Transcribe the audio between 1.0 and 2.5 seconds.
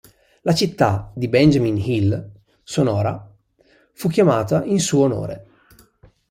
di Benjamín Hill,